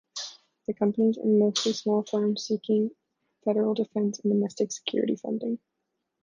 The 0.65 0.73
companies 0.73 1.19
are 1.19 1.27
mostly 1.27 1.73
small 1.73 2.01
firms 2.01 2.45
seeking 2.47 2.89
federal 3.45 3.75
defense 3.75 4.17
and 4.17 4.31
domestic 4.33 4.71
security 4.71 5.15
funding. 5.15 5.59